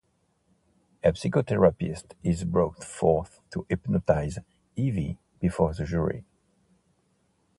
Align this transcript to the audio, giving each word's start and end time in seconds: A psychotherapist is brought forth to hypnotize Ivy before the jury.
A 1.03 1.09
psychotherapist 1.11 2.13
is 2.23 2.43
brought 2.43 2.83
forth 2.83 3.39
to 3.51 3.67
hypnotize 3.69 4.39
Ivy 4.75 5.19
before 5.39 5.75
the 5.75 5.85
jury. 5.85 6.25